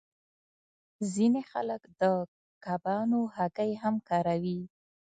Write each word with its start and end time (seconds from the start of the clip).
ځینې 1.13 1.41
خلک 1.51 1.81
د 2.01 2.03
کبانو 2.65 3.19
هګۍ 3.35 3.71
هم 3.81 3.95
کاروي 4.09 4.61